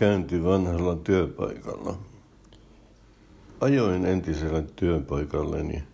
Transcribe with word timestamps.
käynti 0.00 0.44
vanhalla 0.44 0.96
työpaikalla. 0.96 1.94
Ajoin 3.60 4.06
entiselle 4.06 4.64
työpaikalleni. 4.76 5.84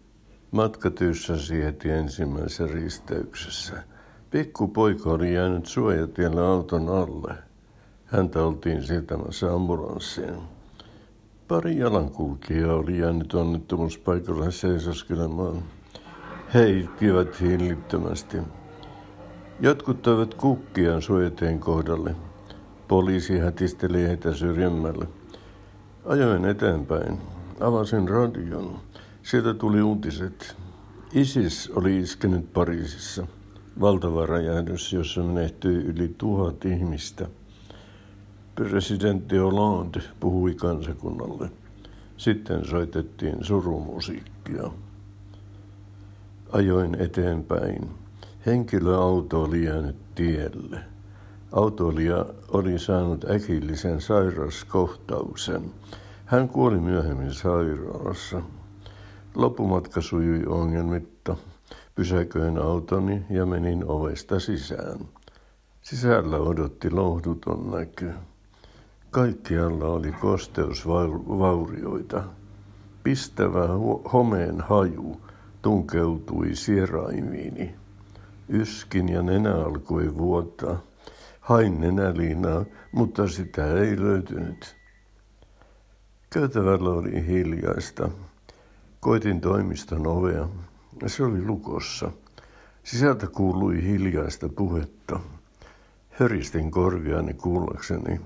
Matka 0.50 0.90
tyssäsi 0.90 1.64
heti 1.64 1.90
ensimmäisessä 1.90 2.66
risteyksessä. 2.66 3.82
Pikku 4.30 4.68
poika 4.68 5.10
oli 5.10 5.34
jäänyt 5.34 5.66
suojatiellä 5.66 6.48
auton 6.48 6.88
alle. 6.88 7.34
Häntä 8.04 8.42
oltiin 8.44 8.82
siirtämässä 8.82 9.54
ambulanssiin. 9.54 10.36
Pari 11.48 11.78
jalankulkijaa 11.78 12.74
oli 12.74 12.98
jäänyt 12.98 13.34
onnettomuuspaikalle 13.34 14.52
seisoskelemaan. 14.52 15.62
He 16.54 16.70
itkivät 16.70 17.40
hillittömästi. 17.40 18.36
Jotkut 19.60 20.02
toivat 20.02 20.34
kukkia 20.34 21.00
suojateen 21.00 21.60
kohdalle. 21.60 22.25
Poliisi 22.88 23.38
hätisteli 23.38 24.02
heitä 24.02 24.34
syrjemmälle. 24.34 25.06
Ajoin 26.04 26.44
eteenpäin. 26.44 27.18
Avasin 27.60 28.08
radion. 28.08 28.78
Sieltä 29.22 29.54
tuli 29.54 29.82
uutiset. 29.82 30.56
ISIS 31.12 31.70
oli 31.74 31.98
iskenyt 31.98 32.52
Pariisissa. 32.52 33.26
Valtava 33.80 34.26
räjähdys, 34.26 34.92
jossa 34.92 35.22
menehtyi 35.22 35.76
yli 35.76 36.14
tuhat 36.18 36.64
ihmistä. 36.64 37.26
Presidentti 38.54 39.36
Hollande 39.36 40.00
puhui 40.20 40.54
kansakunnalle. 40.54 41.50
Sitten 42.16 42.64
soitettiin 42.64 43.44
surumusiikkia. 43.44 44.70
Ajoin 46.52 46.94
eteenpäin. 46.94 47.90
Henkilöauto 48.46 49.42
oli 49.42 49.64
jäänyt 49.64 49.96
tielle. 50.14 50.95
Autoilija 51.56 52.26
oli 52.48 52.78
saanut 52.78 53.24
äkillisen 53.30 54.00
sairauskohtauksen. 54.00 55.70
Hän 56.24 56.48
kuoli 56.48 56.78
myöhemmin 56.78 57.34
sairaalassa. 57.34 58.42
Lopumatka 59.34 60.00
sujui 60.00 60.42
ongelmitta. 60.46 61.36
Pysäköin 61.94 62.58
autoni 62.58 63.22
ja 63.30 63.46
menin 63.46 63.84
ovesta 63.86 64.40
sisään. 64.40 64.98
Sisällä 65.82 66.36
odotti 66.36 66.90
lohduton 66.90 67.70
näky. 67.70 68.10
Kaikkialla 69.10 69.88
oli 69.88 70.12
kosteusvaurioita. 70.12 72.22
Pistävä 73.02 73.68
homeen 74.12 74.60
haju 74.60 75.20
tunkeutui 75.62 76.54
sieraimiini. 76.54 77.74
Yskin 78.48 79.08
ja 79.08 79.22
nenä 79.22 79.54
alkoi 79.54 80.18
vuotaa. 80.18 80.80
Hain 81.46 81.80
nenäliinaa, 81.80 82.64
mutta 82.92 83.28
sitä 83.28 83.74
ei 83.74 84.00
löytynyt. 84.00 84.76
Käytävällä 86.30 86.90
oli 86.90 87.26
hiljaista. 87.26 88.08
Koitin 89.00 89.40
toimiston 89.40 90.06
ovea. 90.06 90.48
Se 91.06 91.24
oli 91.24 91.42
lukossa. 91.42 92.10
Sisältä 92.84 93.26
kuului 93.26 93.82
hiljaista 93.82 94.48
puhetta. 94.48 95.20
Höristin 96.10 96.70
korviani 96.70 97.34
kuullakseni. 97.34 98.20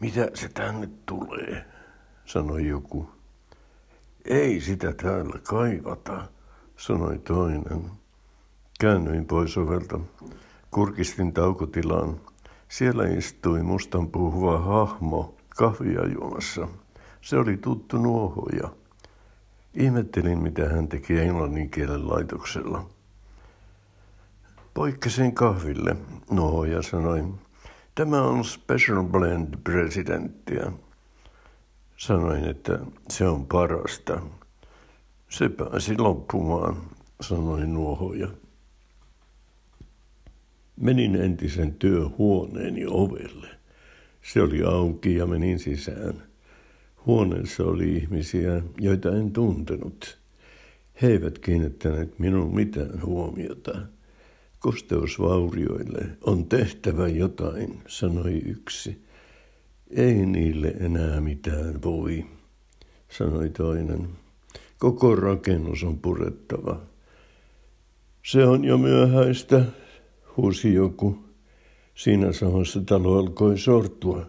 Mitä 0.00 0.30
se 0.34 0.48
tänne 0.48 0.88
tulee, 1.06 1.64
sanoi 2.24 2.68
joku. 2.68 3.10
Ei 4.24 4.60
sitä 4.60 4.92
täällä 4.92 5.38
kaivata, 5.42 6.28
sanoi 6.76 7.18
toinen. 7.18 7.90
Käännyin 8.80 9.26
pois 9.26 9.58
ovelta. 9.58 10.00
Kurkistin 10.74 11.32
taukotilaan. 11.32 12.20
Siellä 12.68 13.06
istui 13.08 13.62
mustan 13.62 14.08
puhuva 14.08 14.58
hahmo 14.58 15.34
kahvia 15.56 16.06
juomassa. 16.06 16.68
Se 17.20 17.36
oli 17.36 17.56
tuttu 17.56 17.98
nuohoja. 17.98 18.68
Ihmettelin, 19.74 20.38
mitä 20.38 20.68
hän 20.68 20.88
teki 20.88 21.18
englannin 21.18 21.70
kielen 21.70 22.08
laitoksella. 22.08 22.86
Poikkesin 24.74 25.34
kahville, 25.34 25.96
nuohoja 26.30 26.82
sanoi. 26.82 27.24
Tämä 27.94 28.22
on 28.22 28.44
Special 28.44 29.04
Blend 29.04 29.54
presidenttiä. 29.64 30.72
Sanoin, 31.96 32.44
että 32.44 32.78
se 33.08 33.28
on 33.28 33.46
parasta. 33.46 34.20
Se 35.28 35.48
pääsi 35.48 35.98
loppumaan, 35.98 36.76
sanoi 37.20 37.66
nuohoja. 37.66 38.28
Menin 40.76 41.16
entisen 41.16 41.74
työhuoneeni 41.74 42.86
ovelle. 42.88 43.48
Se 44.22 44.42
oli 44.42 44.62
auki 44.62 45.14
ja 45.14 45.26
menin 45.26 45.58
sisään. 45.58 46.22
Huoneessa 47.06 47.64
oli 47.64 47.96
ihmisiä, 47.96 48.62
joita 48.80 49.16
en 49.16 49.32
tuntenut. 49.32 50.18
He 51.02 51.08
eivät 51.08 51.38
kiinnittäneet 51.38 52.18
minun 52.18 52.54
mitään 52.54 53.02
huomiota. 53.02 53.78
Kosteusvaurioille 54.58 56.06
on 56.20 56.46
tehtävä 56.46 57.08
jotain, 57.08 57.78
sanoi 57.86 58.42
yksi. 58.44 59.04
Ei 59.90 60.26
niille 60.26 60.74
enää 60.80 61.20
mitään 61.20 61.82
voi, 61.82 62.24
sanoi 63.08 63.50
toinen. 63.50 64.08
Koko 64.78 65.16
rakennus 65.16 65.84
on 65.84 65.98
purettava. 65.98 66.80
Se 68.26 68.46
on 68.46 68.64
jo 68.64 68.78
myöhäistä, 68.78 69.64
huusi 70.36 70.74
joku. 70.74 71.18
Siinä 71.94 72.32
samassa 72.32 72.80
talo 72.80 73.18
alkoi 73.18 73.58
sortua. 73.58 74.26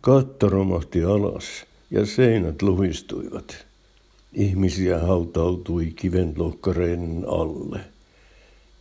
Katto 0.00 0.48
romahti 0.48 1.04
alas 1.04 1.44
ja 1.90 2.06
seinät 2.06 2.62
luhistuivat. 2.62 3.66
Ihmisiä 4.32 4.98
hautautui 4.98 5.92
kiven 5.96 6.34
lohkareiden 6.36 7.24
alle. 7.26 7.80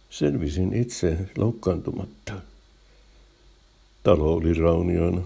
Selvisin 0.09 0.73
itse 0.73 1.17
loukkaantumatta. 1.37 2.33
Talo 4.03 4.33
oli 4.33 4.53
rauniona. 4.53 5.21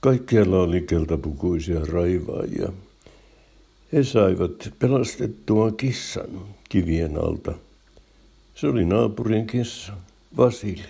Kaikkialla 0.00 0.62
oli 0.62 0.80
keltapukuisia 0.80 1.80
raivaajia. 1.80 2.72
He 3.92 4.04
saivat 4.04 4.72
pelastettua 4.78 5.72
kissan 5.72 6.40
kivien 6.68 7.16
alta. 7.16 7.54
Se 8.54 8.66
oli 8.66 8.84
naapurin 8.84 9.46
kissa. 9.46 9.92
Vasili. 10.36 10.84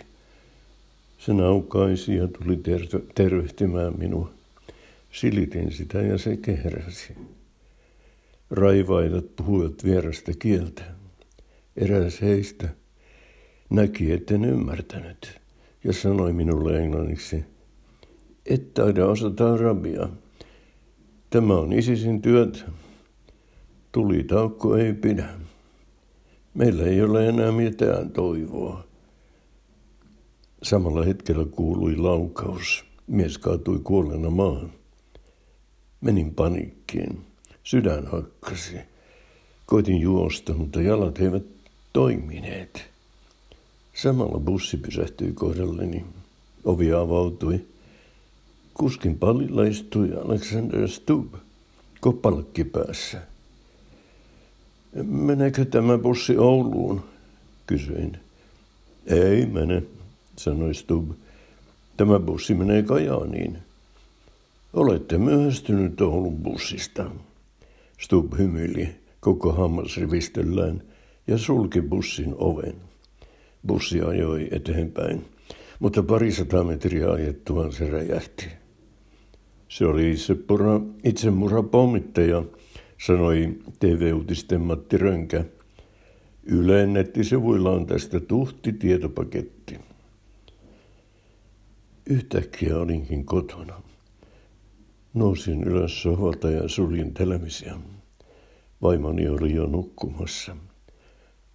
Se 1.19 1.32
naukaisi 1.32 2.16
ja 2.16 2.28
tuli 2.28 2.56
ter- 2.56 3.03
tervehtimään 3.15 3.99
minua. 3.99 4.31
Silitin 5.12 5.72
sitä 5.72 6.03
ja 6.03 6.19
se 6.19 6.37
kehräsi. 6.37 7.16
Raivaidat 8.50 9.37
puhuivat 9.37 9.84
vierasta 9.84 10.32
kieltä. 10.38 10.82
Eräs 11.77 12.21
heistä 12.21 12.69
näki, 13.71 14.12
etten 14.12 14.44
ymmärtänyt, 14.44 15.41
ja 15.84 15.93
sanoi 15.93 16.32
minulle 16.32 16.78
englanniksi, 16.78 17.44
et 18.47 18.75
taida 18.75 19.06
osata 19.06 19.53
arabia. 19.53 20.09
Tämä 21.31 21.55
on 21.55 21.72
isisin 21.72 22.22
työtä. 22.22 22.59
Tulitaukko 23.93 24.76
ei 24.76 24.93
pidä. 24.93 25.28
Meillä 26.55 26.84
ei 26.84 27.03
ole 27.03 27.28
enää 27.28 27.53
mitään 27.53 28.11
toivoa. 28.11 28.94
Samalla 30.64 31.04
hetkellä 31.04 31.47
kuului 31.50 31.97
laukaus. 31.97 32.84
Mies 33.06 33.38
kaatui 33.38 33.80
kuolleena 33.84 34.30
maahan. 34.30 34.72
Menin 36.00 36.34
panikkiin. 36.34 37.20
Sydän 37.64 38.06
hakkasi. 38.06 38.76
Koitin 39.66 40.00
juosta, 40.00 40.54
mutta 40.54 40.82
jalat 40.82 41.19
eivät 41.19 41.42
toimineet. 41.92 42.84
Samalla 43.94 44.38
bussi 44.38 44.76
pysähtyi 44.76 45.32
kohdalleni. 45.32 46.04
Ovi 46.64 46.92
avautui. 46.92 47.61
Kuskin 48.75 49.19
pallilla 49.19 49.64
istui 49.64 50.12
Alexander 50.25 50.88
Stubb, 50.88 51.34
koppalakki 52.00 52.64
päässä. 52.64 53.22
Meneekö 55.02 55.64
tämä 55.64 55.99
bussi 55.99 56.38
Ouluun? 56.38 57.05
Kysyin. 57.66 58.19
Ei 59.06 59.46
mene, 59.46 59.82
sanoi 60.36 60.75
Stub. 60.75 61.10
Tämä 61.96 62.19
bussi 62.19 62.54
menee 62.54 62.82
Kajaaniin. 62.82 63.58
Olette 64.72 65.19
myöhästynyt 65.19 66.00
Oulun 66.00 66.36
bussista. 66.36 67.10
Stub 68.00 68.32
hymyili 68.38 68.88
koko 69.20 69.52
hammasrivistöllään 69.52 70.82
ja 71.26 71.38
sulki 71.38 71.82
bussin 71.82 72.34
oven. 72.38 72.75
Bussi 73.66 74.00
ajoi 74.00 74.48
eteenpäin, 74.50 75.25
mutta 75.78 76.02
parisataa 76.02 76.64
metriä 76.64 77.10
ajettuaan 77.10 77.72
se 77.72 77.90
räjähti. 77.90 78.46
Se 79.69 79.87
oli 79.87 80.10
itsepura, 80.10 80.80
itsemurha 81.04 81.62
pommittaja, 81.62 82.44
sanoi 83.06 83.58
TV-uutisten 83.78 84.60
Matti 84.60 84.96
Rönkä. 84.96 85.44
Ylen 86.46 86.92
nettisivuilla 86.92 87.70
on 87.70 87.87
tästä 87.87 88.20
tuhti 88.20 88.72
tietopaketti. 88.72 89.78
Yhtäkkiä 92.10 92.78
olinkin 92.78 93.24
kotona. 93.24 93.82
Nousin 95.14 95.64
ylös 95.64 96.02
sohvalta 96.02 96.50
ja 96.50 96.68
suljin 96.68 97.14
television. 97.14 97.82
Vaimoni 98.82 99.28
oli 99.28 99.54
jo 99.54 99.66
nukkumassa. 99.66 100.56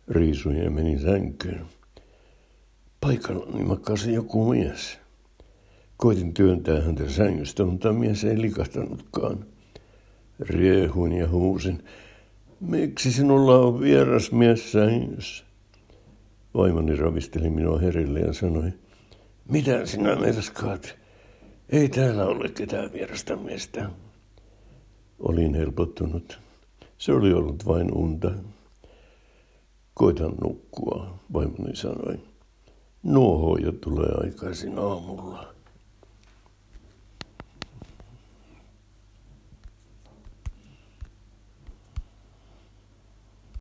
Riisuin 0.07 0.57
ja 0.57 0.71
menin 0.71 0.99
sänkyyn. 0.99 1.65
Paikallani 3.01 3.63
makasi 3.63 4.13
joku 4.13 4.49
mies. 4.49 4.99
Koitin 5.97 6.33
työntää 6.33 6.81
häntä 6.81 7.09
sängystä, 7.09 7.65
mutta 7.65 7.93
mies 7.93 8.23
ei 8.23 8.41
likahtanutkaan. 8.41 9.45
Riehuin 10.39 11.11
ja 11.11 11.29
huusin, 11.29 11.83
miksi 12.59 13.11
sinulla 13.11 13.59
on 13.59 13.79
vieras 13.79 14.31
mies 14.31 14.71
sängyssä? 14.71 15.45
Vaimoni 16.53 16.95
ravisteli 16.95 17.49
minua 17.49 17.79
herille 17.79 18.19
ja 18.19 18.33
sanoi, 18.33 18.73
mitä 19.49 19.85
sinä 19.85 20.15
merskaat? 20.15 20.95
Ei 21.69 21.89
täällä 21.89 22.25
ole 22.25 22.49
ketään 22.49 22.93
vierasta 22.93 23.35
miestä. 23.35 23.89
Olin 25.19 25.55
helpottunut. 25.55 26.39
Se 26.97 27.11
oli 27.11 27.33
ollut 27.33 27.65
vain 27.65 27.93
unta. 27.93 28.31
Koitan 29.93 30.31
nukkua, 30.43 31.19
vaimoni 31.33 31.75
sanoi. 31.75 32.19
Nuo 33.03 33.57
tulee 33.81 34.11
aikaisin 34.23 34.79
aamulla. 34.79 35.53